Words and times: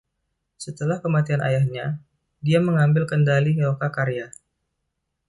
Setelah 0.63 0.97
kematian 1.03 1.41
ayahnya, 1.47 1.85
dia 2.45 2.57
mengambil 2.67 3.03
kendali 3.11 3.51
lokakarya. 3.67 4.27